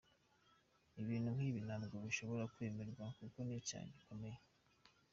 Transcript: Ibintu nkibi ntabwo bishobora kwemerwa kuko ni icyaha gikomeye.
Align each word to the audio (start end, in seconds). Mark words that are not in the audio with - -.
Ibintu 1.01 1.29
nkibi 1.35 1.59
ntabwo 1.67 1.95
bishobora 2.05 2.43
kwemerwa 2.53 3.05
kuko 3.17 3.37
ni 3.43 3.53
icyaha 3.59 3.87
gikomeye. 3.95 4.39